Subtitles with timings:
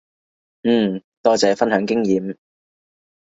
[0.63, 2.35] 嗯，多謝分享經驗